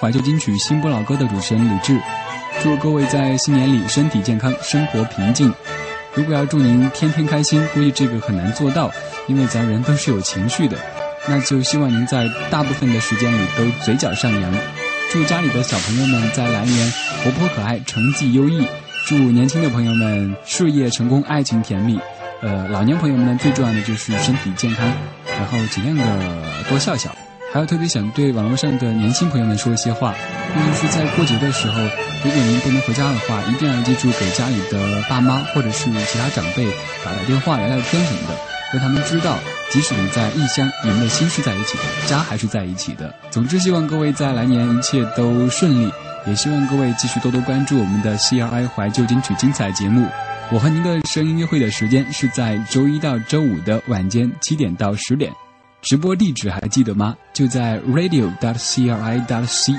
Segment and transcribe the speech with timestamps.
[0.00, 2.00] 怀旧金曲新不老歌的主持人李志，
[2.62, 5.52] 祝各位在新年里身体健康，生活平静。
[6.14, 8.90] 如果要祝您天天开心，估计这个很难做到，
[9.26, 10.76] 因为咱人都是有情绪的。
[11.26, 14.54] 那就希望您在大部分的时间里都嘴角上扬。
[15.10, 16.92] 祝家里的小朋友们在来年
[17.24, 18.66] 活泼可爱，成绩优异。
[19.06, 21.98] 祝年轻的朋友们事业成功，爱情甜蜜。
[22.40, 24.86] 呃，老年朋友们呢，最重要的就是身体健康，
[25.26, 27.10] 然后尽量的多笑笑。
[27.50, 30.14] 还有特别想对网络上的年轻朋友们说一些话，
[30.54, 31.80] 那就是在过节的时候，
[32.22, 36.66] 如果您不能回家的话，一定要记住给家里的爸妈或者是其他长辈
[37.04, 38.36] 打打电话、聊聊天什么的，
[38.72, 39.38] 让他们知道，
[39.70, 43.14] 即使你在异乡，你们的心是在一起的，家还是在一起的。
[43.30, 45.90] 总之，希望各位在来年一切都顺利，
[46.26, 50.06] 也希望各位继续多多关注我们的 CRI 怀旧金曲精彩节目。
[50.52, 55.32] 我和您的声音约会的时间是在周一到周五的晚间七点到十点。
[55.80, 57.16] 直播地址还记得吗？
[57.32, 59.72] 就在 radio.cri.c